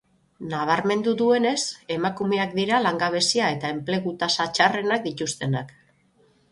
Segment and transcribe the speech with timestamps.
[0.51, 1.59] Nabarmendu duenez,
[1.97, 5.73] emakumeak dira langabezia eta enplegu tasa txarrenak dituztenak.